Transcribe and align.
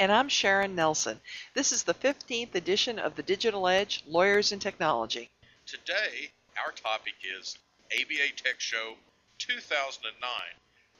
And 0.00 0.12
I'm 0.12 0.28
Sharon 0.28 0.76
Nelson. 0.76 1.20
This 1.54 1.72
is 1.72 1.82
the 1.82 1.92
15th 1.92 2.54
edition 2.54 3.00
of 3.00 3.16
the 3.16 3.22
Digital 3.24 3.66
Edge 3.66 4.04
Lawyers 4.06 4.52
and 4.52 4.62
Technology. 4.62 5.28
Today, 5.66 6.30
our 6.64 6.70
topic 6.70 7.14
is 7.36 7.58
ABA 7.92 8.36
Tech 8.36 8.60
Show 8.60 8.94
2009, 9.38 10.30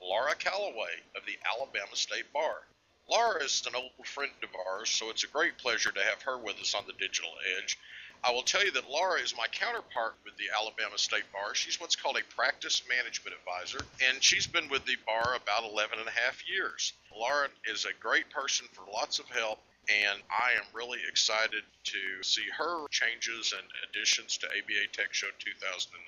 Laura 0.00 0.36
Calloway 0.36 1.02
of 1.16 1.26
the 1.26 1.34
Alabama 1.42 1.96
State 1.96 2.32
Bar. 2.32 2.62
Laura 3.10 3.42
is 3.42 3.66
an 3.66 3.74
old 3.74 4.06
friend 4.06 4.30
of 4.44 4.50
ours, 4.54 4.88
so 4.88 5.10
it's 5.10 5.24
a 5.24 5.34
great 5.34 5.58
pleasure 5.58 5.90
to 5.90 5.98
have 5.98 6.22
her 6.22 6.38
with 6.38 6.60
us 6.60 6.76
on 6.76 6.84
the 6.86 6.92
Digital 6.92 7.32
Edge. 7.58 7.76
I 8.22 8.30
will 8.30 8.44
tell 8.44 8.64
you 8.64 8.70
that 8.70 8.88
Laura 8.88 9.18
is 9.18 9.36
my 9.36 9.48
counterpart 9.50 10.14
with 10.24 10.36
the 10.36 10.54
Alabama 10.56 10.96
State 10.96 11.26
Bar. 11.32 11.56
She's 11.56 11.80
what's 11.80 11.96
called 11.96 12.16
a 12.16 12.34
practice 12.36 12.84
management 12.88 13.34
advisor, 13.34 13.84
and 14.06 14.22
she's 14.22 14.46
been 14.46 14.68
with 14.68 14.86
the 14.86 14.96
bar 15.08 15.34
about 15.34 15.68
11 15.68 15.98
and 15.98 16.06
a 16.06 16.12
half 16.12 16.48
years. 16.48 16.92
Laura 17.10 17.48
is 17.68 17.84
a 17.84 17.98
great 17.98 18.30
person 18.30 18.68
for 18.72 18.86
lots 18.94 19.18
of 19.18 19.26
help 19.26 19.58
and 19.88 20.20
I 20.30 20.52
am 20.58 20.64
really 20.74 20.98
excited 21.08 21.62
to 21.84 22.22
see 22.22 22.44
her 22.56 22.86
changes 22.88 23.54
and 23.56 23.66
additions 23.88 24.36
to 24.38 24.46
ABA 24.46 24.92
Tech 24.92 25.12
Show 25.14 25.28
2009. 25.38 26.02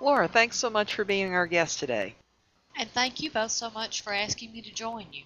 Laura, 0.00 0.28
thanks 0.28 0.56
so 0.56 0.70
much 0.70 0.94
for 0.94 1.04
being 1.04 1.34
our 1.34 1.46
guest 1.46 1.78
today. 1.78 2.14
And 2.76 2.90
thank 2.90 3.20
you 3.20 3.30
both 3.30 3.52
so 3.52 3.70
much 3.70 4.02
for 4.02 4.12
asking 4.12 4.52
me 4.52 4.62
to 4.62 4.72
join 4.72 5.06
you. 5.12 5.24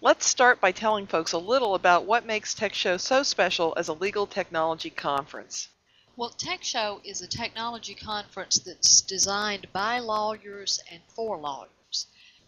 Let's 0.00 0.26
start 0.26 0.60
by 0.60 0.72
telling 0.72 1.06
folks 1.06 1.32
a 1.32 1.38
little 1.38 1.74
about 1.74 2.04
what 2.04 2.24
makes 2.24 2.54
Tech 2.54 2.72
Show 2.72 2.98
so 2.98 3.22
special 3.22 3.74
as 3.76 3.88
a 3.88 3.92
legal 3.92 4.26
technology 4.26 4.90
conference. 4.90 5.68
Well, 6.16 6.30
Tech 6.30 6.62
Show 6.62 7.00
is 7.04 7.22
a 7.22 7.28
technology 7.28 7.94
conference 7.94 8.58
that's 8.58 9.00
designed 9.00 9.72
by 9.72 9.98
lawyers 9.98 10.80
and 10.90 11.00
for 11.08 11.36
lawyers. 11.36 11.70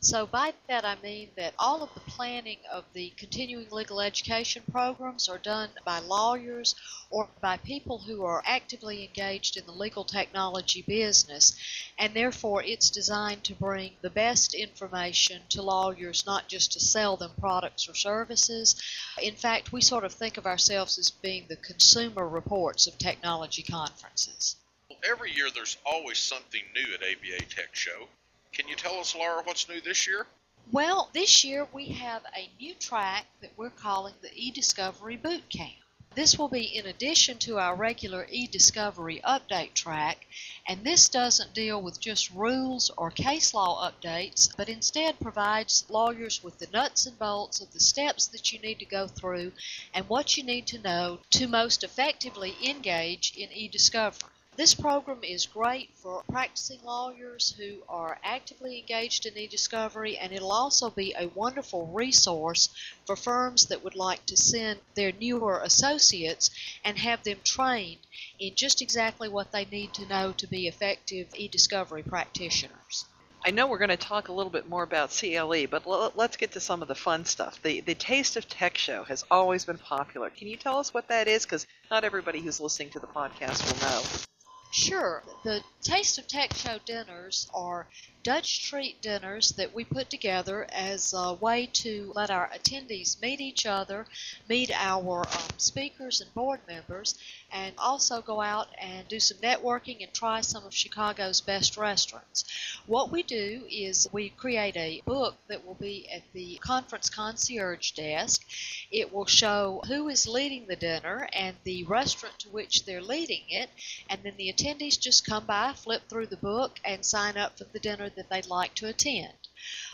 So 0.02 0.24
by 0.24 0.54
that 0.66 0.86
I 0.86 0.96
mean 1.02 1.28
that 1.36 1.52
all 1.58 1.82
of 1.82 1.92
the 1.92 2.00
planning 2.00 2.60
of 2.72 2.84
the 2.94 3.10
continuing 3.18 3.68
legal 3.70 4.00
education 4.00 4.62
programs 4.72 5.28
are 5.28 5.36
done 5.36 5.68
by 5.84 5.98
lawyers 5.98 6.74
or 7.10 7.28
by 7.42 7.58
people 7.58 7.98
who 7.98 8.24
are 8.24 8.42
actively 8.46 9.04
engaged 9.04 9.58
in 9.58 9.66
the 9.66 9.72
legal 9.72 10.04
technology 10.04 10.80
business, 10.80 11.54
and 11.98 12.14
therefore 12.14 12.62
it's 12.62 12.88
designed 12.88 13.44
to 13.44 13.54
bring 13.54 13.92
the 14.00 14.08
best 14.08 14.54
information 14.54 15.42
to 15.50 15.60
lawyers, 15.60 16.24
not 16.24 16.48
just 16.48 16.72
to 16.72 16.80
sell 16.80 17.18
them 17.18 17.32
products 17.38 17.86
or 17.86 17.94
services. 17.94 18.80
In 19.20 19.34
fact, 19.34 19.70
we 19.70 19.82
sort 19.82 20.04
of 20.04 20.14
think 20.14 20.38
of 20.38 20.46
ourselves 20.46 20.98
as 20.98 21.10
being 21.10 21.44
the 21.48 21.56
consumer 21.56 22.26
reports 22.26 22.86
of 22.86 22.96
technology 22.96 23.62
conferences. 23.62 24.56
Every 25.04 25.30
year 25.32 25.50
there's 25.54 25.76
always 25.84 26.18
something 26.18 26.62
new 26.74 26.94
at 26.94 27.02
ABA 27.02 27.44
Tech 27.54 27.74
Show. 27.74 28.08
Can 28.52 28.66
you 28.66 28.74
tell 28.74 28.98
us, 28.98 29.14
Laura, 29.14 29.42
what's 29.44 29.68
new 29.68 29.80
this 29.80 30.06
year? 30.06 30.26
Well, 30.72 31.08
this 31.12 31.44
year 31.44 31.68
we 31.72 31.86
have 31.86 32.24
a 32.36 32.50
new 32.60 32.74
track 32.74 33.26
that 33.40 33.56
we're 33.56 33.70
calling 33.70 34.14
the 34.22 34.28
eDiscovery 34.28 35.20
Boot 35.20 35.48
Camp. 35.48 35.74
This 36.16 36.36
will 36.36 36.48
be 36.48 36.64
in 36.64 36.86
addition 36.86 37.38
to 37.38 37.60
our 37.60 37.76
regular 37.76 38.26
eDiscovery 38.26 39.22
update 39.22 39.74
track, 39.74 40.26
and 40.66 40.82
this 40.82 41.08
doesn't 41.08 41.54
deal 41.54 41.80
with 41.80 42.00
just 42.00 42.30
rules 42.30 42.90
or 42.96 43.12
case 43.12 43.54
law 43.54 43.88
updates, 43.88 44.48
but 44.56 44.68
instead 44.68 45.20
provides 45.20 45.88
lawyers 45.88 46.42
with 46.42 46.58
the 46.58 46.66
nuts 46.72 47.06
and 47.06 47.16
bolts 47.16 47.60
of 47.60 47.72
the 47.72 47.78
steps 47.78 48.26
that 48.26 48.52
you 48.52 48.58
need 48.58 48.80
to 48.80 48.84
go 48.84 49.06
through 49.06 49.52
and 49.94 50.08
what 50.08 50.36
you 50.36 50.42
need 50.42 50.66
to 50.66 50.80
know 50.80 51.20
to 51.30 51.46
most 51.46 51.84
effectively 51.84 52.56
engage 52.64 53.32
in 53.36 53.48
eDiscovery. 53.50 54.24
This 54.60 54.74
program 54.74 55.24
is 55.24 55.46
great 55.46 55.88
for 55.94 56.22
practicing 56.30 56.82
lawyers 56.84 57.54
who 57.56 57.82
are 57.88 58.20
actively 58.22 58.78
engaged 58.78 59.24
in 59.24 59.38
e-discovery 59.38 60.18
and 60.18 60.34
it'll 60.34 60.52
also 60.52 60.90
be 60.90 61.14
a 61.18 61.28
wonderful 61.28 61.86
resource 61.86 62.68
for 63.06 63.16
firms 63.16 63.68
that 63.68 63.82
would 63.82 63.94
like 63.94 64.26
to 64.26 64.36
send 64.36 64.80
their 64.94 65.12
newer 65.12 65.62
associates 65.64 66.50
and 66.84 66.98
have 66.98 67.24
them 67.24 67.38
trained 67.42 68.00
in 68.38 68.54
just 68.54 68.82
exactly 68.82 69.30
what 69.30 69.50
they 69.50 69.64
need 69.64 69.94
to 69.94 70.04
know 70.04 70.30
to 70.32 70.46
be 70.46 70.68
effective 70.68 71.28
e-discovery 71.34 72.02
practitioners. 72.02 73.06
I 73.42 73.52
know 73.52 73.66
we're 73.66 73.78
going 73.78 73.88
to 73.88 73.96
talk 73.96 74.28
a 74.28 74.34
little 74.34 74.52
bit 74.52 74.68
more 74.68 74.82
about 74.82 75.08
CLE, 75.08 75.68
but 75.68 75.86
let's 76.14 76.36
get 76.36 76.52
to 76.52 76.60
some 76.60 76.82
of 76.82 76.88
the 76.88 76.94
fun 76.94 77.24
stuff. 77.24 77.62
The 77.62 77.80
the 77.80 77.94
Taste 77.94 78.36
of 78.36 78.46
Tech 78.46 78.76
show 78.76 79.04
has 79.04 79.24
always 79.30 79.64
been 79.64 79.78
popular. 79.78 80.28
Can 80.28 80.48
you 80.48 80.58
tell 80.58 80.78
us 80.78 80.92
what 80.92 81.08
that 81.08 81.28
is? 81.28 81.46
Because 81.46 81.66
not 81.90 82.04
everybody 82.04 82.42
who's 82.42 82.60
listening 82.60 82.90
to 82.90 82.98
the 82.98 83.06
podcast 83.06 83.64
will 83.64 83.88
know. 83.88 84.26
Sure. 84.72 85.24
The 85.42 85.64
Taste 85.82 86.18
of 86.18 86.28
Tech 86.28 86.54
Show 86.54 86.78
dinners 86.84 87.48
are 87.52 87.88
Dutch 88.22 88.68
treat 88.68 89.00
dinners 89.00 89.48
that 89.52 89.74
we 89.74 89.82
put 89.82 90.10
together 90.10 90.66
as 90.70 91.14
a 91.16 91.32
way 91.32 91.64
to 91.72 92.12
let 92.14 92.30
our 92.30 92.50
attendees 92.50 93.20
meet 93.22 93.40
each 93.40 93.64
other, 93.64 94.06
meet 94.46 94.70
our 94.74 95.20
um, 95.20 95.48
speakers 95.56 96.20
and 96.20 96.32
board 96.34 96.60
members, 96.68 97.18
and 97.50 97.74
also 97.78 98.20
go 98.20 98.42
out 98.42 98.68
and 98.78 99.08
do 99.08 99.18
some 99.18 99.38
networking 99.38 100.02
and 100.02 100.12
try 100.12 100.42
some 100.42 100.66
of 100.66 100.74
Chicago's 100.74 101.40
best 101.40 101.78
restaurants. 101.78 102.44
What 102.86 103.10
we 103.10 103.22
do 103.22 103.62
is 103.70 104.06
we 104.12 104.28
create 104.28 104.76
a 104.76 105.00
book 105.06 105.36
that 105.48 105.66
will 105.66 105.74
be 105.74 106.06
at 106.12 106.22
the 106.34 106.56
conference 106.56 107.08
concierge 107.08 107.92
desk. 107.92 108.46
It 108.90 109.14
will 109.14 109.26
show 109.26 109.80
who 109.88 110.08
is 110.08 110.28
leading 110.28 110.66
the 110.66 110.76
dinner 110.76 111.26
and 111.32 111.56
the 111.64 111.84
restaurant 111.84 112.38
to 112.40 112.50
which 112.50 112.84
they're 112.84 113.00
leading 113.00 113.44
it, 113.48 113.70
and 114.10 114.20
then 114.22 114.34
the 114.36 114.50
attendees 114.60 115.00
just 115.00 115.26
come 115.26 115.46
by, 115.46 115.72
flip 115.72 116.02
through 116.08 116.26
the 116.26 116.36
book, 116.36 116.78
and 116.84 117.04
sign 117.04 117.36
up 117.36 117.56
for 117.56 117.64
the 117.64 117.80
dinner 117.80 118.10
that 118.10 118.28
they'd 118.28 118.46
like 118.46 118.74
to 118.74 118.88
attend. 118.88 119.32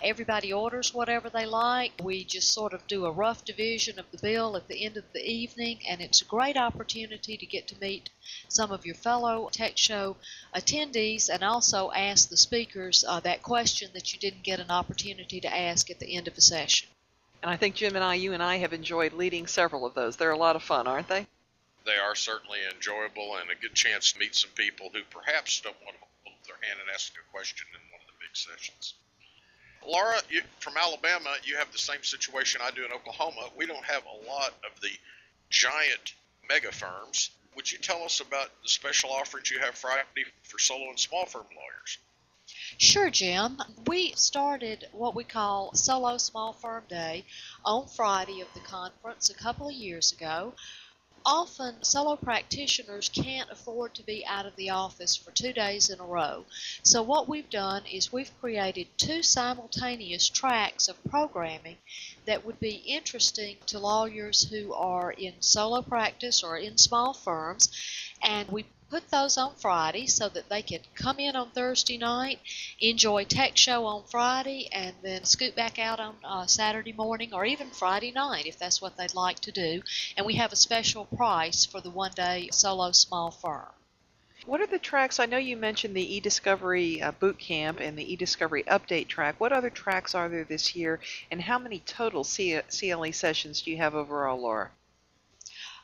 Everybody 0.02 0.52
orders 0.52 0.94
whatever 0.94 1.28
they 1.28 1.46
like. 1.46 1.92
We 2.02 2.24
just 2.24 2.52
sort 2.52 2.72
of 2.72 2.86
do 2.86 3.04
a 3.04 3.12
rough 3.12 3.44
division 3.44 3.98
of 3.98 4.10
the 4.10 4.18
bill 4.18 4.56
at 4.56 4.68
the 4.68 4.84
end 4.84 4.96
of 4.96 5.04
the 5.12 5.24
evening, 5.24 5.80
and 5.88 6.00
it's 6.00 6.22
a 6.22 6.26
great 6.26 6.56
opportunity 6.56 7.36
to 7.36 7.46
get 7.46 7.68
to 7.68 7.80
meet 7.80 8.10
some 8.48 8.70
of 8.70 8.84
your 8.84 8.94
fellow 8.94 9.48
Tech 9.52 9.76
Show 9.76 10.16
attendees 10.54 11.28
and 11.28 11.42
also 11.42 11.90
ask 11.92 12.28
the 12.28 12.36
speakers 12.36 13.04
uh, 13.06 13.20
that 13.20 13.42
question 13.42 13.90
that 13.94 14.12
you 14.12 14.18
didn't 14.18 14.42
get 14.42 14.60
an 14.60 14.70
opportunity 14.70 15.40
to 15.40 15.56
ask 15.56 15.90
at 15.90 15.98
the 15.98 16.16
end 16.16 16.28
of 16.28 16.36
a 16.36 16.40
session. 16.40 16.88
And 17.42 17.50
I 17.50 17.56
think 17.56 17.76
Jim 17.76 17.94
and 17.94 18.04
I, 18.04 18.14
you 18.14 18.32
and 18.32 18.42
I, 18.42 18.56
have 18.56 18.72
enjoyed 18.72 19.12
leading 19.12 19.46
several 19.46 19.86
of 19.86 19.94
those. 19.94 20.16
They're 20.16 20.30
a 20.30 20.38
lot 20.38 20.56
of 20.56 20.62
fun, 20.62 20.86
aren't 20.86 21.08
they? 21.08 21.26
They 21.86 21.98
are 21.98 22.16
certainly 22.16 22.58
enjoyable 22.74 23.36
and 23.36 23.48
a 23.48 23.54
good 23.54 23.74
chance 23.74 24.12
to 24.12 24.18
meet 24.18 24.34
some 24.34 24.50
people 24.56 24.90
who 24.92 25.02
perhaps 25.08 25.60
don't 25.60 25.80
want 25.84 25.96
to 25.96 26.02
hold 26.24 26.38
their 26.44 26.68
hand 26.68 26.80
and 26.80 26.90
ask 26.92 27.12
a 27.14 27.30
question 27.30 27.66
in 27.72 27.92
one 27.92 28.00
of 28.00 28.08
the 28.08 28.18
big 28.20 28.34
sessions. 28.34 28.94
Laura, 29.86 30.18
you, 30.28 30.42
from 30.58 30.76
Alabama, 30.76 31.36
you 31.44 31.56
have 31.56 31.70
the 31.70 31.78
same 31.78 32.02
situation 32.02 32.60
I 32.60 32.72
do 32.72 32.84
in 32.84 32.90
Oklahoma. 32.90 33.50
We 33.56 33.66
don't 33.66 33.84
have 33.84 34.02
a 34.04 34.28
lot 34.28 34.52
of 34.64 34.80
the 34.80 34.90
giant 35.48 36.14
mega 36.48 36.72
firms. 36.72 37.30
Would 37.54 37.70
you 37.70 37.78
tell 37.78 38.02
us 38.02 38.18
about 38.18 38.50
the 38.64 38.68
special 38.68 39.10
offerings 39.10 39.50
you 39.50 39.60
have 39.60 39.76
Friday 39.76 40.02
for 40.42 40.58
solo 40.58 40.88
and 40.88 40.98
small 40.98 41.24
firm 41.24 41.46
lawyers? 41.54 41.98
Sure, 42.78 43.10
Jim. 43.10 43.62
We 43.86 44.12
started 44.12 44.88
what 44.92 45.14
we 45.14 45.24
call 45.24 45.74
Solo 45.74 46.18
Small 46.18 46.52
Firm 46.52 46.84
Day 46.88 47.24
on 47.64 47.86
Friday 47.86 48.40
of 48.40 48.52
the 48.54 48.60
conference 48.60 49.30
a 49.30 49.34
couple 49.34 49.68
of 49.68 49.74
years 49.74 50.12
ago 50.12 50.52
often 51.26 51.82
solo 51.82 52.14
practitioners 52.14 53.08
can't 53.08 53.50
afford 53.50 53.92
to 53.94 54.02
be 54.04 54.24
out 54.24 54.46
of 54.46 54.54
the 54.54 54.70
office 54.70 55.16
for 55.16 55.32
two 55.32 55.52
days 55.52 55.90
in 55.90 55.98
a 55.98 56.04
row. 56.04 56.44
So 56.84 57.02
what 57.02 57.28
we've 57.28 57.50
done 57.50 57.82
is 57.84 58.12
we've 58.12 58.30
created 58.40 58.86
two 58.96 59.22
simultaneous 59.22 60.28
tracks 60.28 60.86
of 60.86 61.02
programming 61.10 61.78
that 62.26 62.46
would 62.46 62.60
be 62.60 62.76
interesting 62.86 63.56
to 63.66 63.80
lawyers 63.80 64.48
who 64.48 64.72
are 64.72 65.10
in 65.10 65.34
solo 65.40 65.82
practice 65.82 66.44
or 66.44 66.56
in 66.56 66.78
small 66.78 67.12
firms. 67.12 67.70
And 68.22 68.48
we 68.48 68.64
put 68.88 69.10
those 69.10 69.36
on 69.36 69.54
Friday 69.56 70.06
so 70.06 70.28
that 70.28 70.48
they 70.48 70.62
could 70.62 70.82
come 70.94 71.18
in 71.18 71.34
on 71.34 71.50
Thursday 71.50 71.98
night, 71.98 72.38
enjoy 72.80 73.24
Tech 73.24 73.56
Show 73.56 73.84
on 73.86 74.04
Friday, 74.04 74.68
and 74.72 74.94
then 75.02 75.24
scoot 75.24 75.56
back 75.56 75.78
out 75.78 75.98
on 75.98 76.14
uh, 76.24 76.46
Saturday 76.46 76.92
morning 76.92 77.34
or 77.34 77.44
even 77.44 77.70
Friday 77.70 78.12
night 78.12 78.46
if 78.46 78.58
that's 78.58 78.80
what 78.80 78.96
they'd 78.96 79.14
like 79.14 79.40
to 79.40 79.52
do. 79.52 79.82
And 80.16 80.24
we 80.24 80.34
have 80.34 80.52
a 80.52 80.56
special 80.56 81.04
price 81.04 81.64
for 81.64 81.80
the 81.80 81.90
one 81.90 82.12
day 82.12 82.48
solo 82.52 82.92
small 82.92 83.30
firm. 83.30 83.72
What 84.44 84.60
are 84.60 84.66
the 84.66 84.78
tracks? 84.78 85.18
I 85.18 85.26
know 85.26 85.38
you 85.38 85.56
mentioned 85.56 85.96
the 85.96 86.20
eDiscovery 86.20 87.02
uh, 87.02 87.10
Boot 87.10 87.38
Camp 87.38 87.80
and 87.80 87.98
the 87.98 88.16
eDiscovery 88.16 88.64
Update 88.66 89.08
track. 89.08 89.40
What 89.40 89.52
other 89.52 89.70
tracks 89.70 90.14
are 90.14 90.28
there 90.28 90.44
this 90.44 90.76
year, 90.76 91.00
and 91.32 91.42
how 91.42 91.58
many 91.58 91.80
total 91.80 92.22
CLE 92.22 93.12
sessions 93.12 93.62
do 93.62 93.72
you 93.72 93.78
have 93.78 93.96
overall, 93.96 94.40
Laura? 94.40 94.70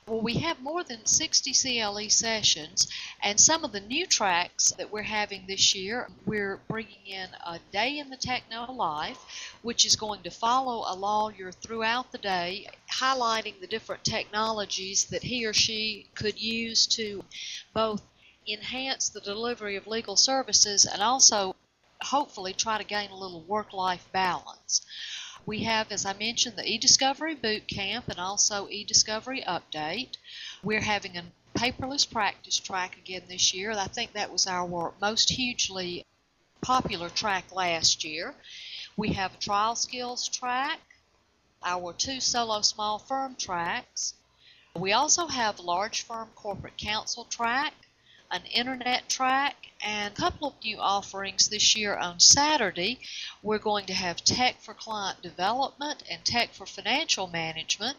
Well, 0.08 0.20
we 0.20 0.34
have 0.38 0.60
more 0.60 0.82
than 0.82 1.06
60 1.06 1.52
CLE 1.52 2.10
sessions, 2.10 2.88
and 3.22 3.40
some 3.40 3.64
of 3.64 3.70
the 3.70 3.81
new 3.81 4.04
tracks 4.04 4.72
that 4.76 4.90
we're 4.90 5.02
having 5.02 5.46
this 5.46 5.76
year, 5.76 6.08
we're 6.26 6.56
bringing 6.69 7.06
in 7.06 7.28
a 7.46 7.60
day 7.70 7.99
in 7.99 8.10
the 8.10 8.16
techno 8.16 8.72
life, 8.72 9.19
which 9.62 9.84
is 9.84 9.94
going 9.94 10.22
to 10.25 10.31
follow 10.31 10.84
a 10.88 10.96
lawyer 10.96 11.52
throughout 11.52 12.10
the 12.10 12.19
day, 12.19 12.66
highlighting 12.90 13.60
the 13.60 13.69
different 13.69 14.02
technologies 14.02 15.04
that 15.04 15.22
he 15.22 15.46
or 15.46 15.52
she 15.52 16.08
could 16.16 16.40
use 16.40 16.87
to 16.88 17.25
both 17.72 18.02
enhance 18.48 19.08
the 19.08 19.20
delivery 19.20 19.76
of 19.76 19.87
legal 19.87 20.16
services 20.16 20.84
and 20.84 21.00
also 21.00 21.55
hopefully 22.02 22.52
try 22.52 22.76
to 22.76 22.84
gain 22.84 23.10
a 23.10 23.16
little 23.16 23.43
work 23.43 23.72
life 23.72 24.08
balance. 24.12 24.84
We 25.44 25.65
have, 25.65 25.91
as 25.91 26.06
I 26.06 26.12
mentioned, 26.12 26.56
the 26.56 26.62
eDiscovery 26.62 27.41
Boot 27.41 27.67
Camp 27.67 28.09
and 28.09 28.19
also 28.21 28.69
eDiscovery 28.69 29.44
Update. 29.44 30.17
We're 30.62 30.81
having 30.81 31.17
a 31.17 31.25
paperless 31.55 32.09
practice 32.09 32.59
track 32.59 32.97
again 32.97 33.23
this 33.29 33.53
year. 33.53 33.73
I 33.73 33.89
think 33.89 34.12
that 34.12 34.31
was 34.31 34.47
our 34.47 34.94
most 35.00 35.31
hugely 35.31 36.06
popular 36.61 37.09
track 37.09 37.50
last 37.50 38.05
year. 38.05 38.37
We 38.97 39.15
have 39.15 39.35
a 39.35 39.39
trial 39.39 39.75
skills 39.75 40.29
track, 40.29 40.79
our 41.65 41.93
two 41.93 42.21
solo 42.21 42.61
small 42.62 43.00
firm 43.00 43.35
tracks. 43.35 44.15
We 44.77 44.93
also 44.93 45.27
have 45.27 45.59
large 45.59 46.03
firm 46.03 46.31
corporate 46.37 46.77
counsel 46.79 47.25
track, 47.25 47.75
an 48.32 48.43
internet 48.46 49.08
track, 49.11 49.56
and 49.84 50.12
a 50.12 50.17
couple 50.17 50.49
of 50.49 50.55
new 50.64 50.79
offerings 50.79 51.49
this 51.49 51.76
year 51.76 51.94
on 51.94 52.19
Saturday. 52.19 52.99
We're 53.43 53.58
going 53.58 53.87
to 53.87 53.93
have 53.93 54.25
Tech 54.25 54.61
for 54.61 54.75
Client 54.75 55.20
Development 55.23 56.02
and 56.11 56.25
Tech 56.25 56.55
for 56.55 56.64
Financial 56.64 57.26
Management. 57.26 57.99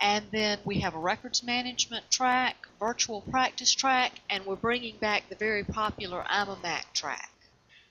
And 0.00 0.26
then 0.30 0.58
we 0.64 0.80
have 0.80 0.94
a 0.94 0.98
records 0.98 1.42
management 1.42 2.10
track, 2.10 2.66
virtual 2.78 3.22
practice 3.22 3.72
track, 3.72 4.12
and 4.28 4.44
we're 4.44 4.56
bringing 4.56 4.96
back 4.96 5.28
the 5.28 5.36
very 5.36 5.64
popular 5.64 6.24
I'm 6.28 6.48
a 6.48 6.58
Mac 6.62 6.92
track. 6.92 7.30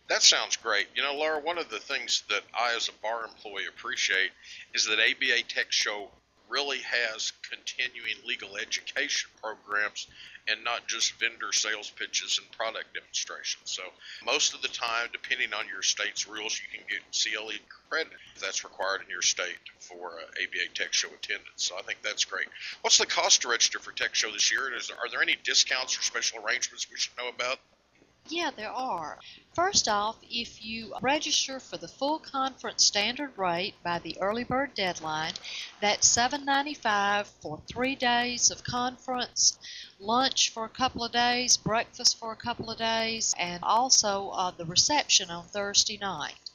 That 0.09 0.21
sounds 0.21 0.57
great. 0.57 0.87
You 0.93 1.03
know, 1.03 1.15
Laura, 1.15 1.39
one 1.39 1.57
of 1.57 1.69
the 1.69 1.79
things 1.79 2.23
that 2.29 2.43
I, 2.53 2.75
as 2.75 2.89
a 2.89 3.01
bar 3.01 3.23
employee, 3.23 3.65
appreciate 3.67 4.31
is 4.73 4.85
that 4.85 4.99
ABA 4.99 5.43
Tech 5.47 5.71
Show 5.71 6.09
really 6.51 6.79
has 6.79 7.31
continuing 7.49 8.15
legal 8.27 8.57
education 8.57 9.29
programs 9.41 10.07
and 10.47 10.63
not 10.63 10.87
just 10.87 11.13
vendor 11.19 11.51
sales 11.51 11.89
pitches 11.91 12.39
and 12.41 12.51
product 12.51 12.93
demonstrations. 12.93 13.71
So 13.71 13.83
most 14.25 14.53
of 14.53 14.61
the 14.61 14.67
time, 14.67 15.07
depending 15.11 15.53
on 15.53 15.67
your 15.67 15.81
state's 15.81 16.27
rules, 16.27 16.59
you 16.59 16.77
can 16.77 16.85
get 16.89 17.01
CLE 17.11 17.57
credit 17.89 18.11
if 18.35 18.41
that's 18.41 18.63
required 18.63 19.01
in 19.01 19.09
your 19.09 19.21
state 19.21 19.59
for 19.79 20.11
uh, 20.19 20.43
ABA 20.43 20.73
Tech 20.73 20.93
Show 20.93 21.09
attendance. 21.09 21.47
So 21.55 21.77
I 21.77 21.81
think 21.83 21.99
that's 22.03 22.25
great. 22.25 22.47
What's 22.81 22.97
the 22.97 23.05
cost 23.05 23.43
to 23.43 23.49
register 23.49 23.79
for 23.79 23.91
Tech 23.91 24.15
Show 24.15 24.31
this 24.31 24.51
year? 24.51 24.75
Is, 24.75 24.89
are 24.89 25.09
there 25.09 25.21
any 25.21 25.37
discounts 25.43 25.97
or 25.97 26.01
special 26.01 26.43
arrangements 26.45 26.87
we 26.89 26.97
should 26.97 27.15
know 27.17 27.29
about? 27.29 27.59
Yeah, 28.33 28.51
there 28.55 28.71
are. 28.71 29.19
First 29.53 29.89
off, 29.89 30.15
if 30.29 30.63
you 30.63 30.95
register 31.01 31.59
for 31.59 31.75
the 31.75 31.89
full 31.89 32.17
conference 32.17 32.85
standard 32.85 33.37
rate 33.37 33.75
by 33.83 33.99
the 33.99 34.17
early 34.21 34.45
bird 34.45 34.73
deadline, 34.73 35.33
that's 35.81 36.07
$7.95 36.07 37.25
for 37.41 37.61
three 37.67 37.93
days 37.95 38.49
of 38.49 38.63
conference, 38.63 39.59
lunch 39.99 40.49
for 40.49 40.63
a 40.63 40.69
couple 40.69 41.03
of 41.03 41.11
days, 41.11 41.57
breakfast 41.57 42.17
for 42.17 42.31
a 42.31 42.37
couple 42.37 42.69
of 42.71 42.77
days, 42.77 43.35
and 43.37 43.61
also 43.63 44.29
uh, 44.29 44.51
the 44.51 44.65
reception 44.65 45.29
on 45.29 45.43
Thursday 45.47 45.97
night. 45.97 46.50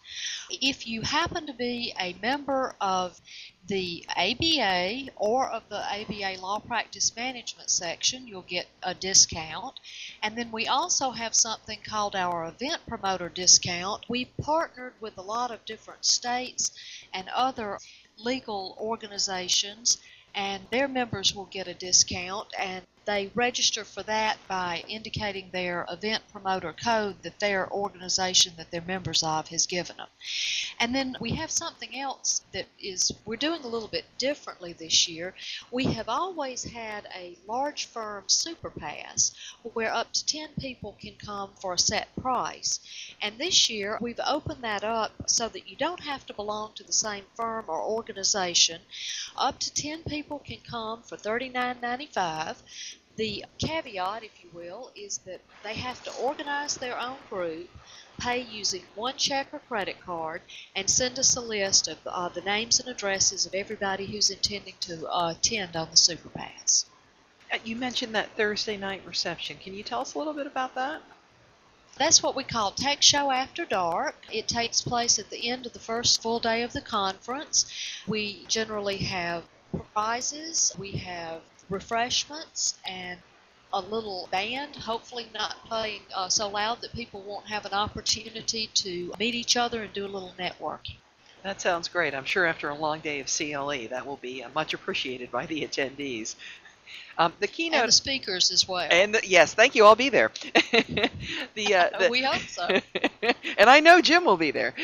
If 0.51 0.87
you 0.87 1.03
happen 1.03 1.47
to 1.47 1.53
be 1.53 1.93
a 2.01 2.15
member 2.23 2.75
of 2.81 3.21
the 3.67 4.07
ABA 4.17 5.13
or 5.17 5.49
of 5.49 5.69
the 5.69 5.79
ABA 5.79 6.41
Law 6.41 6.61
Practice 6.61 7.15
Management 7.17 7.71
section, 7.71 8.27
you'll 8.27 8.43
get 8.43 8.67
a 8.83 8.95
discount. 8.95 9.81
And 10.23 10.37
then 10.37 10.53
we 10.53 10.67
also 10.67 11.11
have 11.11 11.35
something 11.35 11.81
called 11.85 12.15
our 12.15 12.47
Event 12.47 12.83
Promoter 12.87 13.29
Discount. 13.29 14.05
We 14.09 14.27
partnered 14.41 14.95
with 15.01 15.19
a 15.19 15.23
lot 15.23 15.51
of 15.51 15.65
different 15.65 16.05
states 16.05 16.71
and 17.13 17.29
other 17.35 17.79
legal 18.19 18.77
organizations, 18.81 19.99
and 20.35 20.63
their 20.71 20.89
members 20.89 21.35
will 21.35 21.47
get 21.47 21.69
a 21.69 21.75
discount. 21.75 22.49
And 22.59 22.85
they 23.07 23.31
register 23.35 23.85
for 23.85 24.03
that 24.03 24.37
by 24.49 24.85
indicating 24.89 25.49
their 25.53 25.87
event 25.89 26.23
promoter 26.33 26.73
code 26.73 27.23
that 27.23 27.39
their 27.39 27.71
organization 27.73 28.53
that 28.57 28.71
they're 28.71 28.81
members 28.83 29.23
of 29.23 29.49
has 29.49 29.67
given 29.67 29.97
them. 29.97 30.09
And 30.81 30.95
then 30.95 31.17
we 31.21 31.31
have 31.37 31.51
something 31.51 31.99
else 31.99 32.43
that 32.53 32.67
is, 32.79 33.13
we're 33.25 33.37
doing 33.37 33.63
a 33.63 33.69
little 33.69 33.89
bit 33.89 34.05
differently 34.19 34.73
this 34.73 35.09
year. 35.09 35.35
We 35.71 35.85
have 35.85 36.09
always 36.09 36.65
had 36.65 37.07
a 37.15 37.39
large 37.47 37.87
firm 37.87 38.25
super 38.27 38.71
pass 38.71 39.33
where 39.73 39.93
up 39.93 40.13
to 40.13 40.27
10 40.27 40.51
people 40.59 40.97
can 41.01 41.15
come 41.15 41.51
for 41.61 41.75
a 41.75 41.79
set 41.79 42.09
price. 42.21 42.81
And 43.23 43.39
this 43.39 43.71
year 43.71 43.99
we've 44.01 44.21
opened 44.27 44.63
that 44.63 44.85
up 44.85 45.13
so 45.27 45.49
that 45.49 45.69
you 45.69 45.77
don't 45.77 46.01
have 46.01 46.27
to 46.27 46.35
belong 46.35 46.73
to 46.75 46.85
the 46.85 46.93
same 46.93 47.25
firm 47.37 47.67
or 47.69 47.81
organization. 47.81 48.81
Up 49.37 49.59
to 49.61 49.73
10 49.73 50.03
people 50.05 50.41
can 50.41 50.59
come 50.69 51.03
for 51.03 51.17
$39.95. 51.17 52.63
The 53.17 53.47
caveat, 53.59 54.25
if 54.25 54.45
you 54.45 54.51
will, 54.53 54.93
is 54.95 55.19
that 55.25 55.41
they 55.63 55.75
have 55.75 56.05
to 56.05 56.15
organize 56.17 56.75
their 56.75 57.01
own 57.01 57.17
group, 57.31 57.71
pay 58.19 58.41
using 58.43 58.83
one 58.95 59.17
check 59.17 59.49
or 59.55 59.59
credit 59.61 60.01
card, 60.05 60.43
and 60.75 60.91
send 60.91 61.19
us 61.19 61.35
a 61.35 61.41
list 61.41 61.89
of 61.89 61.99
uh, 62.07 62.29
the 62.29 62.43
names 62.43 62.79
and 62.79 62.89
addresses 62.91 63.47
of 63.47 63.55
everybody 63.55 64.05
who's 64.05 64.29
intending 64.29 64.75
to 64.81 65.09
uh, 65.09 65.31
attend 65.31 65.77
on 65.77 65.91
the 65.91 65.97
Super 65.97 66.29
Pass. 66.29 66.85
Uh, 67.51 67.57
You 67.65 67.75
mentioned 67.75 68.15
that 68.15 68.37
Thursday 68.37 68.77
night 68.77 69.01
reception. 69.07 69.57
Can 69.57 69.73
you 69.75 69.83
tell 69.83 70.01
us 70.03 70.15
a 70.15 70.19
little 70.19 70.35
bit 70.35 70.47
about 70.47 70.75
that? 70.75 71.01
That's 71.97 72.23
what 72.23 72.37
we 72.37 72.45
call 72.45 72.73
Tech 72.73 73.01
Show 73.01 73.31
After 73.31 73.65
Dark. 73.65 74.17
It 74.31 74.47
takes 74.47 74.83
place 74.83 75.19
at 75.19 75.31
the 75.31 75.49
end 75.49 75.65
of 75.65 75.73
the 75.73 75.79
first 75.79 76.21
full 76.21 76.39
day 76.39 76.63
of 76.63 76.75
the 76.75 76.83
conference. 76.83 77.65
We 78.07 78.45
generally 78.49 78.99
have 78.99 79.45
prizes, 79.95 80.75
we 80.79 80.93
have 80.93 81.41
refreshments, 81.69 82.79
and 82.87 83.21
a 83.73 83.81
little 83.81 84.29
band, 84.31 84.77
hopefully 84.77 85.27
not 85.35 85.57
playing 85.67 86.03
uh, 86.15 86.29
so 86.29 86.49
loud 86.49 86.81
that 86.81 86.93
people 86.93 87.21
won't 87.23 87.47
have 87.47 87.67
an 87.67 87.73
opportunity 87.73 88.69
to 88.75 89.13
meet 89.19 89.35
each 89.35 89.57
other 89.57 89.83
and 89.83 89.93
do 89.93 90.05
a 90.05 90.09
little 90.09 90.35
networking. 90.39 90.97
That 91.43 91.61
sounds 91.61 91.89
great. 91.89 92.15
I'm 92.15 92.25
sure 92.25 92.47
after 92.47 92.69
a 92.71 92.75
long 92.75 93.01
day 93.01 93.21
of 93.21 93.27
CLE, 93.27 93.89
that 93.91 94.07
will 94.07 94.17
be 94.17 94.43
uh, 94.43 94.49
much 94.55 94.75
appreciated 94.75 95.31
by 95.31 95.47
the 95.47 95.63
attendees. 95.63 96.35
Um, 97.19 97.33
the 97.39 97.47
And 97.47 97.55
keynote 97.55 97.87
the 97.87 97.93
speakers 97.93 98.51
as 98.51 98.69
well. 98.69 98.89
And 98.91 99.15
the, 99.15 99.21
yes, 99.27 99.55
thank 99.55 99.75
you. 99.75 99.85
I'll 99.85 99.95
be 99.95 100.09
there. 100.09 100.31
the, 101.55 101.75
uh, 101.75 101.91
the 101.99 102.09
we 102.11 102.23
hope 102.23 102.43
so. 102.43 102.81
and 103.59 103.71
I 103.71 103.81
know 103.81 104.01
Jim 104.01 104.25
will 104.25 104.37
be 104.37 104.51
there. 104.51 104.75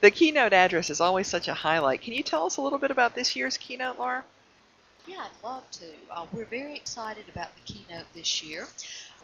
The 0.00 0.10
keynote 0.10 0.52
address 0.52 0.90
is 0.90 1.00
always 1.00 1.26
such 1.26 1.48
a 1.48 1.54
highlight. 1.54 2.02
Can 2.02 2.14
you 2.14 2.22
tell 2.22 2.46
us 2.46 2.58
a 2.58 2.62
little 2.62 2.78
bit 2.78 2.90
about 2.90 3.14
this 3.14 3.34
year's 3.34 3.56
keynote, 3.56 3.98
Laura? 3.98 4.24
Yeah, 5.10 5.24
I'd 5.24 5.44
love 5.44 5.68
to. 5.72 5.86
Uh, 6.08 6.26
we're 6.32 6.44
very 6.44 6.76
excited 6.76 7.24
about 7.28 7.48
the 7.56 7.62
keynote 7.62 8.06
this 8.14 8.44
year. 8.44 8.68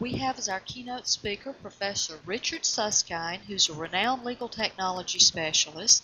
We 0.01 0.17
have 0.17 0.37
as 0.37 0.49
our 0.49 0.59
keynote 0.59 1.07
speaker 1.07 1.53
Professor 1.53 2.19
Richard 2.25 2.65
Susskind, 2.65 3.43
who's 3.47 3.69
a 3.69 3.73
renowned 3.73 4.25
legal 4.25 4.49
technology 4.49 5.19
specialist, 5.19 6.03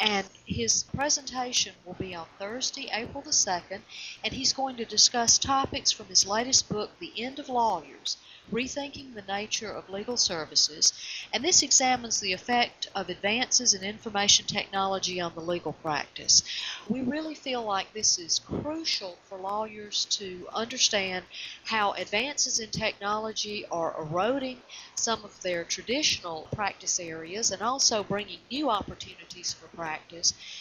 and 0.00 0.26
his 0.44 0.84
presentation 0.94 1.74
will 1.84 1.94
be 1.94 2.14
on 2.14 2.26
Thursday, 2.38 2.88
April 2.92 3.22
the 3.22 3.30
2nd, 3.30 3.80
and 4.22 4.32
he's 4.32 4.52
going 4.52 4.76
to 4.76 4.84
discuss 4.84 5.38
topics 5.38 5.90
from 5.90 6.06
his 6.06 6.26
latest 6.26 6.68
book, 6.68 6.98
The 6.98 7.12
End 7.16 7.38
of 7.38 7.48
Lawyers 7.48 8.16
Rethinking 8.52 9.14
the 9.14 9.22
Nature 9.22 9.72
of 9.72 9.90
Legal 9.90 10.16
Services, 10.16 10.92
and 11.32 11.42
this 11.42 11.64
examines 11.64 12.20
the 12.20 12.32
effect 12.32 12.86
of 12.94 13.08
advances 13.08 13.74
in 13.74 13.82
information 13.82 14.46
technology 14.46 15.20
on 15.20 15.34
the 15.34 15.40
legal 15.40 15.72
practice. 15.72 16.44
We 16.88 17.00
really 17.00 17.34
feel 17.34 17.64
like 17.64 17.92
this 17.92 18.20
is 18.20 18.38
crucial 18.38 19.18
for 19.24 19.36
lawyers 19.36 20.04
to 20.10 20.46
understand 20.54 21.24
how 21.64 21.94
advances 21.94 22.60
in 22.60 22.70
technology 22.70 23.66
are 23.66 24.00
eroding 24.00 24.62
some 24.94 25.24
of 25.24 25.42
their 25.42 25.64
traditional 25.64 26.46
practice 26.54 27.00
areas 27.00 27.50
and 27.50 27.62
also 27.62 28.04
bringing 28.04 28.38
new 28.48 28.70
opportunities 28.70 29.52
for 29.54 29.66
practice. 29.76 29.85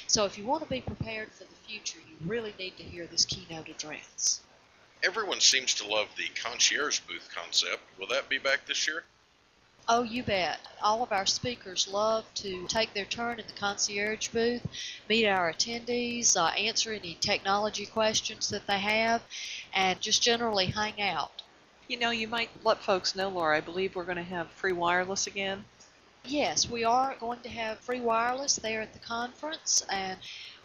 So, 0.08 0.26
if 0.26 0.38
you 0.38 0.46
want 0.46 0.64
to 0.64 0.70
be 0.70 0.82
prepared 0.82 1.32
for 1.32 1.44
the 1.44 1.56
future, 1.68 2.00
you 2.08 2.16
really 2.26 2.54
need 2.60 2.78
to 2.78 2.84
hear 2.84 3.08
this 3.08 3.26
keynote 3.26 3.70
address. 3.70 4.42
Everyone 5.04 5.40
seems 5.40 5.74
to 5.76 5.88
love 5.88 6.08
the 6.18 6.30
concierge 6.42 7.00
booth 7.02 7.30
concept. 7.34 7.82
Will 8.00 8.08
that 8.08 8.30
be 8.30 8.38
back 8.38 8.66
this 8.66 8.88
year? 8.88 9.04
Oh, 9.88 10.02
you 10.02 10.24
bet. 10.24 10.60
All 10.82 11.04
of 11.04 11.12
our 11.12 11.28
speakers 11.28 11.88
love 11.88 12.26
to 12.36 12.66
take 12.68 12.94
their 12.94 13.06
turn 13.06 13.40
in 13.40 13.46
the 13.46 13.54
concierge 13.54 14.30
booth, 14.30 14.66
meet 15.08 15.28
our 15.28 15.54
attendees, 15.54 16.36
uh, 16.36 16.48
answer 16.58 16.92
any 16.92 17.16
technology 17.22 17.86
questions 17.86 18.50
that 18.50 18.66
they 18.66 18.80
have, 18.80 19.22
and 19.74 20.02
just 20.02 20.24
generally 20.24 20.68
hang 20.68 21.00
out. 21.00 21.44
You 21.88 22.00
know, 22.00 22.10
you 22.10 22.28
might 22.28 22.50
let 22.64 22.82
folks 22.82 23.16
know, 23.16 23.30
Laura, 23.30 23.58
I 23.58 23.62
believe 23.62 23.96
we're 23.96 24.06
going 24.06 24.18
to 24.18 24.24
have 24.24 24.50
free 24.50 24.74
wireless 24.74 25.28
again. 25.28 25.66
Yes, 26.28 26.68
we 26.70 26.84
are 26.84 27.16
going 27.20 27.42
to 27.42 27.50
have 27.50 27.80
free 27.80 28.02
wireless 28.02 28.56
there 28.56 28.82
at 28.82 28.94
the 28.94 29.00
conference, 29.00 29.84
and 29.90 30.20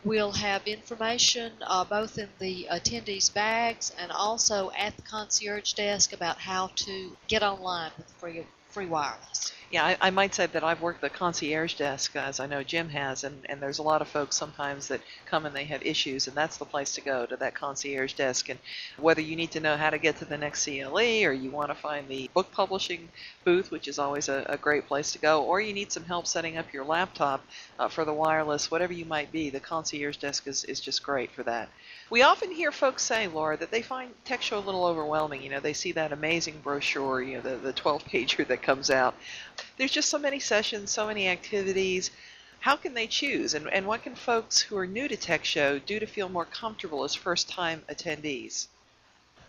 we'll 0.05 0.33
have 0.33 0.67
information 0.67 1.53
uh, 1.63 1.85
both 1.85 2.19
in 2.19 2.31
the 2.39 2.67
attendees' 2.71 3.33
bags 3.33 3.91
and 3.99 4.11
also 4.11 4.71
at 4.77 4.97
the 4.97 5.03
concierge 5.03 5.75
desk 5.75 6.13
about 6.13 6.39
how 6.39 6.69
to 6.77 7.17
get 7.29 7.43
online 7.43 7.93
with 7.99 8.11
free 8.19 8.47
free 8.69 8.87
wireless. 8.87 9.53
Yeah, 9.71 9.85
I, 9.85 9.97
I, 10.01 10.11
might 10.11 10.35
say 10.35 10.47
that 10.47 10.65
I've 10.65 10.83
worked 10.83 11.01
the 11.01 11.09
concierge 11.09 11.75
desk, 11.75 12.17
as 12.17 12.41
I 12.41 12.47
know 12.47 12.65
Jim 12.65 12.89
has, 12.89 13.23
and, 13.23 13.47
and 13.49 13.63
there's 13.63 13.79
a 13.79 13.85
lot 13.85 14.03
of 14.03 14.09
folks 14.09 14.37
sometimes 14.37 14.89
that 14.89 15.01
come 15.27 15.47
and 15.47 15.55
they 15.55 15.63
have 15.67 15.87
issues, 15.87 16.27
and 16.27 16.37
that's 16.37 16.57
the 16.57 16.65
place 16.65 16.93
to 16.97 17.01
go, 17.01 17.25
to 17.27 17.37
that 17.37 17.55
concierge 17.55 18.15
desk. 18.15 18.49
And 18.49 18.59
whether 18.99 19.21
you 19.21 19.37
need 19.37 19.53
to 19.53 19.61
know 19.61 19.77
how 19.77 19.91
to 19.91 19.99
get 19.99 20.17
to 20.17 20.25
the 20.25 20.37
next 20.37 20.65
CLE, 20.65 21.25
or 21.25 21.33
you 21.33 21.53
want 21.53 21.69
to 21.69 21.77
find 21.77 22.09
the 22.09 22.29
book 22.35 22.51
publishing 22.51 23.11
booth, 23.45 23.71
which 23.71 23.87
is 23.87 24.01
always 24.01 24.29
a, 24.29 24.45
a 24.49 24.57
great 24.57 24.89
place 24.89 25.13
to 25.13 25.21
go, 25.21 25.45
or 25.45 25.61
you 25.61 25.73
need 25.73 25.93
some 25.93 26.05
help 26.05 26.27
setting 26.27 26.57
up 26.57 26.73
your 26.73 26.85
laptop 26.85 27.41
uh, 27.79 27.87
for 27.87 28.05
the 28.05 28.13
wireless, 28.13 28.73
whatever 28.73 28.93
you 28.93 29.05
might 29.05 29.31
be, 29.31 29.51
the 29.51 29.61
concierge 29.61 30.17
desk 30.17 30.49
is, 30.49 30.65
is 30.65 30.81
just 30.81 31.05
great 31.05 31.31
for 31.31 31.45
that. 31.45 31.69
We 32.11 32.23
often 32.23 32.51
hear 32.51 32.73
folks 32.73 33.05
say, 33.05 33.29
Laura, 33.29 33.57
that 33.57 33.71
they 33.71 33.83
find 33.83 34.11
Show 34.41 34.59
a 34.59 34.61
little 34.61 34.87
overwhelming. 34.87 35.43
You 35.43 35.51
know, 35.51 35.61
they 35.61 35.75
see 35.75 35.93
that 35.93 36.13
amazing 36.13 36.61
brochure, 36.63 37.21
you 37.21 37.37
know, 37.37 37.41
the, 37.43 37.57
the 37.57 37.73
12 37.73 38.05
pager 38.05 38.47
that 38.47 38.63
comes 38.63 38.91
out. 38.91 39.15
There's 39.77 39.93
just 39.93 40.09
so 40.09 40.19
many 40.19 40.41
sessions, 40.41 40.91
so 40.91 41.07
many 41.07 41.29
activities. 41.29 42.11
How 42.61 42.77
can 42.77 42.95
they 42.95 43.07
choose? 43.07 43.55
And, 43.55 43.69
and 43.69 43.87
what 43.87 44.03
can 44.03 44.15
folks 44.15 44.61
who 44.61 44.77
are 44.77 44.87
new 44.87 45.09
to 45.09 45.17
Tech 45.17 45.45
Show 45.45 45.79
do 45.79 45.99
to 45.99 46.07
feel 46.07 46.29
more 46.29 46.45
comfortable 46.45 47.05
as 47.05 47.15
first 47.15 47.49
time 47.49 47.85
attendees? 47.89 48.69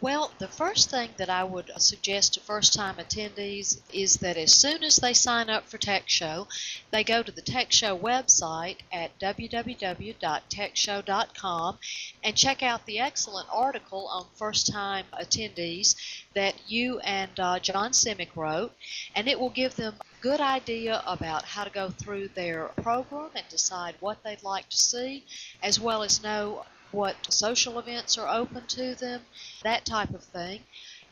Well, 0.01 0.31
the 0.39 0.48
first 0.48 0.89
thing 0.89 1.12
that 1.17 1.29
I 1.29 1.43
would 1.43 1.70
suggest 1.77 2.34
to 2.34 2.39
first 2.39 2.74
time 2.74 2.96
attendees 2.96 3.79
is 3.93 4.15
that 4.15 4.36
as 4.36 4.51
soon 4.51 4.84
as 4.84 4.96
they 4.96 5.13
sign 5.13 5.48
up 5.48 5.70
for 5.70 5.77
Tech 5.77 6.10
Show, 6.10 6.48
they 6.89 7.03
go 7.03 7.22
to 7.22 7.31
the 7.31 7.43
Tech 7.43 7.72
Show 7.72 7.96
website 7.96 8.77
at 8.91 9.20
www.techshow.com 9.20 11.77
and 12.24 12.36
check 12.36 12.63
out 12.63 12.88
the 12.88 12.98
excellent 12.98 13.48
article 13.53 14.08
on 14.08 14.25
first 14.34 14.74
time 14.74 15.05
attendees 15.13 15.96
that 16.34 16.55
you 16.67 16.98
and 17.01 17.39
uh, 17.39 17.60
John 17.60 17.91
Simek 17.91 18.36
wrote, 18.36 18.74
and 19.15 19.27
it 19.27 19.39
will 19.39 19.51
give 19.51 19.75
them 19.75 19.93
a 20.01 20.05
good 20.24 20.41
idea 20.41 21.03
about 21.05 21.46
how 21.46 21.63
to 21.63 21.70
go 21.70 21.91
through 21.91 22.29
their 22.29 22.70
program 22.81 23.29
and 23.36 23.48
decide 23.50 23.93
what 24.00 24.24
they'd 24.24 24.41
like 24.41 24.67
to 24.70 24.77
see, 24.77 25.25
as 25.62 25.79
well 25.79 26.01
as 26.01 26.24
know 26.24 26.65
what 26.91 27.31
social 27.31 27.79
events 27.79 28.17
are 28.17 28.27
open 28.27 28.65
to 28.67 28.95
them, 28.95 29.25
that 29.63 29.86
type 29.86 30.10
of 30.12 30.24
thing. 30.24 30.63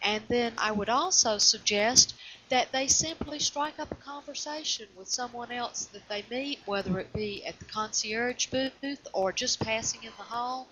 And 0.02 0.24
then 0.28 0.54
I 0.58 0.72
would 0.72 0.90
also 0.90 1.38
suggest 1.38 2.16
that 2.50 2.72
they 2.72 2.88
simply 2.88 3.40
strike 3.40 3.80
up 3.80 3.92
a 3.92 3.96
conversation 3.96 4.88
with 4.96 5.08
someone 5.08 5.52
else 5.52 5.86
that 5.88 6.08
they 6.10 6.26
meet, 6.30 6.60
whether 6.66 7.00
it 7.00 7.14
be 7.14 7.46
at 7.46 7.60
the 7.60 7.66
concierge 7.66 8.48
booth 8.48 9.08
or 9.14 9.32
just 9.32 9.60
passing 9.60 10.04
in 10.04 10.12
the 10.18 10.24
hall. 10.24 10.68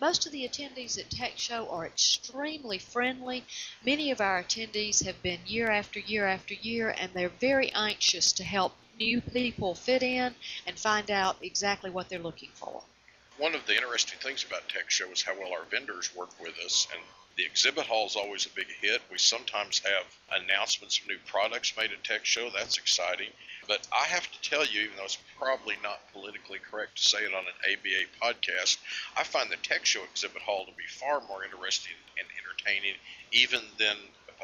Most 0.00 0.26
of 0.26 0.32
the 0.32 0.48
attendees 0.48 0.98
at 0.98 1.10
Tech 1.10 1.38
Show 1.38 1.68
are 1.68 1.86
extremely 1.86 2.78
friendly. 2.78 3.44
Many 3.84 4.10
of 4.10 4.20
our 4.20 4.42
attendees 4.42 5.04
have 5.04 5.22
been 5.22 5.40
year 5.46 5.70
after 5.70 6.00
year 6.00 6.26
after 6.26 6.54
year, 6.54 6.90
and 6.90 7.12
they're 7.14 7.28
very 7.28 7.72
anxious 7.72 8.32
to 8.32 8.44
help 8.44 8.76
new 8.98 9.20
people 9.20 9.74
fit 9.74 10.02
in 10.02 10.34
and 10.66 10.78
find 10.78 11.10
out 11.10 11.36
exactly 11.40 11.90
what 11.90 12.08
they're 12.08 12.18
looking 12.18 12.50
for 12.54 12.82
one 13.38 13.54
of 13.54 13.66
the 13.66 13.74
interesting 13.74 14.18
things 14.20 14.44
about 14.44 14.68
Tech 14.68 14.90
Show 14.90 15.08
is 15.10 15.22
how 15.22 15.38
well 15.38 15.52
our 15.52 15.64
vendors 15.70 16.14
work 16.14 16.30
with 16.40 16.54
us, 16.64 16.86
and 16.92 17.02
the 17.36 17.44
exhibit 17.44 17.86
hall 17.86 18.06
is 18.06 18.16
always 18.16 18.46
a 18.46 18.50
big 18.50 18.66
hit. 18.80 19.00
We 19.10 19.18
sometimes 19.18 19.80
have 19.80 20.42
announcements 20.42 20.98
of 20.98 21.08
new 21.08 21.18
products 21.26 21.74
made 21.76 21.90
at 21.92 22.04
Tech 22.04 22.26
Show. 22.26 22.50
That's 22.50 22.76
exciting. 22.76 23.30
But 23.66 23.86
I 23.92 24.04
have 24.04 24.30
to 24.30 24.50
tell 24.50 24.66
you, 24.66 24.82
even 24.82 24.96
though 24.96 25.04
it's 25.04 25.18
probably 25.38 25.76
not 25.82 26.12
politically 26.12 26.58
correct 26.58 26.96
to 26.96 27.02
say 27.02 27.18
it 27.18 27.32
on 27.32 27.44
an 27.44 27.72
ABA 27.72 28.10
podcast, 28.20 28.78
I 29.16 29.24
find 29.24 29.50
the 29.50 29.56
Tech 29.56 29.86
Show 29.86 30.02
exhibit 30.10 30.42
hall 30.42 30.66
to 30.66 30.72
be 30.72 30.84
far 30.88 31.22
more 31.26 31.44
interesting 31.44 31.94
and 32.18 32.28
entertaining, 32.38 32.96
even 33.32 33.60
than 33.78 33.96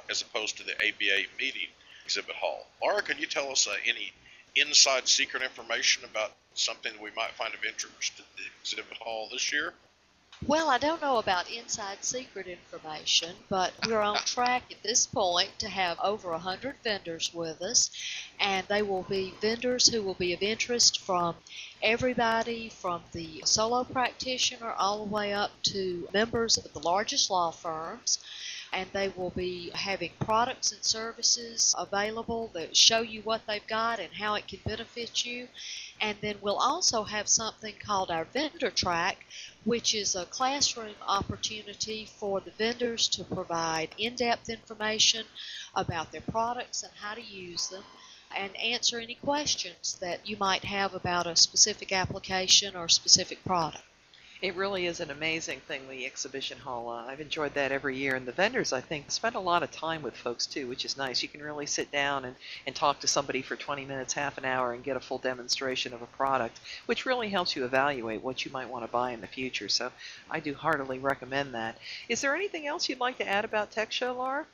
as 0.09 0.23
opposed 0.23 0.57
to 0.57 0.65
the 0.65 0.75
ABA 0.75 1.27
meeting 1.39 1.69
exhibit 2.05 2.37
hall. 2.37 2.67
Laura, 2.81 3.03
can 3.03 3.19
you 3.19 3.27
tell 3.27 3.51
us 3.51 3.67
uh, 3.67 3.75
any 3.87 4.13
inside 4.57 5.07
secret 5.07 5.43
information 5.43 6.05
about 6.05 6.33
something 6.59 6.93
we 7.03 7.11
might 7.17 7.33
find 7.33 7.55
of 7.55 7.65
interest 7.65 8.19
at 8.19 8.27
the 8.37 8.45
exhibit 8.61 8.97
hall 8.99 9.29
this 9.31 9.53
year? 9.53 9.75
Well, 10.47 10.71
I 10.71 10.79
don't 10.79 11.03
know 11.03 11.19
about 11.19 11.51
inside 11.51 12.05
secret 12.05 12.47
information, 12.47 13.35
but 13.49 13.73
we're 13.87 14.01
on 14.01 14.17
track 14.25 14.65
at 14.71 14.83
this 14.85 15.05
point 15.05 15.51
to 15.59 15.69
have 15.69 15.99
over 15.99 16.31
100 16.31 16.77
vendors 16.85 17.35
with 17.35 17.61
us, 17.61 17.91
and 18.39 18.65
they 18.69 18.83
will 18.83 19.03
be 19.03 19.35
vendors 19.41 19.89
who 19.89 20.01
will 20.01 20.15
be 20.15 20.33
of 20.33 20.43
interest 20.43 21.01
from 21.01 21.35
everybody 21.83 22.69
from 22.69 23.03
the 23.13 23.43
solo 23.45 23.83
practitioner 23.83 24.73
all 24.73 25.05
the 25.05 25.13
way 25.13 25.33
up 25.33 25.51
to 25.63 26.09
members 26.13 26.57
of 26.57 26.73
the 26.73 26.81
largest 26.81 27.31
law 27.31 27.51
firms 27.51 28.21
and 28.73 28.89
they 28.93 29.09
will 29.09 29.31
be 29.31 29.71
having 29.75 30.11
products 30.21 30.73
and 30.73 30.85
services 30.85 31.75
available 31.79 32.51
that 32.53 32.77
show 32.77 33.01
you 33.01 33.23
what 33.23 33.41
they've 33.47 33.67
got 33.67 33.99
and 33.99 34.13
how 34.13 34.35
it 34.35 34.47
can 34.47 34.61
benefit 34.65 35.25
you. 35.25 35.49
And 36.01 36.17
then 36.21 36.37
we'll 36.41 36.59
also 36.59 37.05
have 37.05 37.29
something 37.29 37.75
called 37.85 38.11
our 38.11 38.25
vendor 38.25 38.71
track, 38.71 39.27
which 39.65 39.95
is 39.95 40.15
a 40.15 40.27
classroom 40.27 40.95
opportunity 41.07 42.07
for 42.07 42.41
the 42.41 42.53
vendors 42.53 43.09
to 43.09 43.25
provide 43.25 43.91
in 43.99 44.15
depth 44.15 44.49
information 44.49 45.27
about 45.75 46.13
their 46.13 46.21
products 46.21 46.83
and 46.83 46.93
how 47.01 47.15
to 47.15 47.23
use 47.23 47.69
them 47.69 47.85
and 48.37 48.57
answer 48.57 49.01
any 49.01 49.15
questions 49.17 49.99
that 50.01 50.27
you 50.29 50.37
might 50.37 50.65
have 50.65 50.95
about 50.95 51.27
a 51.27 51.35
specific 51.35 51.93
application 51.93 52.77
or 52.77 52.89
specific 52.89 53.43
product. 53.45 53.83
It 54.41 54.55
really 54.55 54.87
is 54.87 55.01
an 55.01 55.11
amazing 55.11 55.59
thing, 55.67 55.89
the 55.89 56.07
exhibition 56.07 56.59
hall. 56.59 56.91
Uh, 56.91 57.07
I've 57.07 57.21
enjoyed 57.21 57.55
that 57.55 57.73
every 57.73 57.97
year. 57.97 58.15
And 58.15 58.25
the 58.25 58.31
vendors, 58.31 58.73
I 58.73 58.81
think, 58.81 59.11
spend 59.11 59.35
a 59.35 59.41
lot 59.41 59.65
of 59.65 59.73
time 59.73 60.01
with 60.01 60.17
folks 60.17 60.47
too, 60.47 60.69
which 60.69 60.85
is 60.85 60.97
nice. 60.97 61.25
You 61.25 61.29
can 61.29 61.43
really 61.43 61.67
sit 61.67 61.91
down 61.91 62.25
and, 62.25 62.37
and 62.65 62.77
talk 62.77 63.01
to 63.01 63.09
somebody 63.09 63.43
for 63.43 63.57
20 63.57 63.85
minutes, 63.85 64.13
half 64.13 64.39
an 64.39 64.45
hour, 64.45 64.73
and 64.73 64.85
get 64.85 64.97
a 64.97 65.01
full 65.01 65.19
demonstration 65.19 65.93
of 65.93 66.03
a 66.03 66.07
product, 66.07 66.61
which 66.87 67.05
really 67.05 67.31
helps 67.31 67.57
you 67.57 67.65
evaluate 67.65 68.23
what 68.23 68.45
you 68.45 68.53
might 68.53 68.69
want 68.69 68.85
to 68.85 68.93
buy 68.93 69.11
in 69.11 69.21
the 69.21 69.27
future. 69.27 69.69
So 69.69 69.91
I 70.31 70.39
do 70.39 70.55
heartily 70.55 71.01
recommend 71.01 71.55
that. 71.55 71.77
Is 72.09 72.21
there 72.21 72.37
anything 72.37 72.69
else 72.69 72.89
you'd 72.89 73.01
like 73.01 73.19
to 73.19 73.29
add 73.29 73.45
about 73.45 73.73
Tech 73.73 73.91
Show, 73.91 74.13
Laura? 74.13 74.47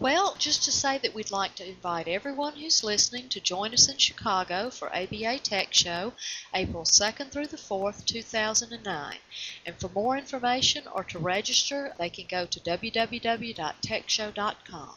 Well, 0.00 0.34
just 0.38 0.64
to 0.64 0.72
say 0.72 0.98
that 0.98 1.14
we'd 1.14 1.30
like 1.30 1.54
to 1.56 1.68
invite 1.68 2.08
everyone 2.08 2.56
who's 2.56 2.82
listening 2.82 3.28
to 3.28 3.40
join 3.40 3.72
us 3.72 3.88
in 3.88 3.98
Chicago 3.98 4.70
for 4.70 4.92
ABA 4.94 5.38
Tech 5.40 5.74
Show, 5.74 6.14
April 6.54 6.84
2nd 6.84 7.30
through 7.30 7.48
the 7.48 7.56
4th, 7.56 8.04
2009. 8.06 9.18
And 9.66 9.76
for 9.76 9.88
more 9.90 10.16
information 10.16 10.86
or 10.88 11.04
to 11.04 11.18
register, 11.18 11.94
they 11.98 12.10
can 12.10 12.26
go 12.26 12.46
to 12.46 12.60
www.techshow.com. 12.60 14.96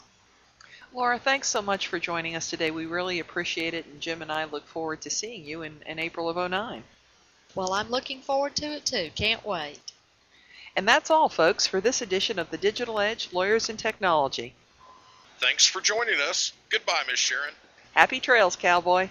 Laura, 0.93 1.19
thanks 1.19 1.49
so 1.49 1.61
much 1.61 1.87
for 1.87 1.99
joining 1.99 2.35
us 2.35 2.49
today. 2.49 2.71
We 2.71 2.85
really 2.85 3.19
appreciate 3.19 3.73
it, 3.73 3.85
and 3.85 3.99
Jim 3.99 4.21
and 4.21 4.31
I 4.31 4.45
look 4.45 4.65
forward 4.65 5.01
to 5.01 5.09
seeing 5.09 5.43
you 5.43 5.61
in, 5.61 5.81
in 5.85 5.99
April 5.99 6.29
of 6.29 6.49
09. 6.49 6.83
Well, 7.53 7.73
I'm 7.73 7.89
looking 7.89 8.21
forward 8.21 8.55
to 8.55 8.67
it 8.67 8.85
too. 8.85 9.11
Can't 9.13 9.45
wait. 9.45 9.91
And 10.75 10.87
that's 10.87 11.09
all, 11.09 11.29
folks, 11.29 11.67
for 11.67 11.81
this 11.81 12.01
edition 12.01 12.39
of 12.39 12.49
the 12.49 12.57
Digital 12.57 12.99
Edge 12.99 13.29
Lawyers 13.31 13.69
and 13.69 13.77
Technology. 13.77 14.55
Thanks 15.39 15.65
for 15.65 15.81
joining 15.81 16.19
us. 16.21 16.53
Goodbye, 16.69 17.03
Miss 17.07 17.19
Sharon. 17.19 17.53
Happy 17.93 18.19
trails, 18.19 18.55
cowboy. 18.55 19.09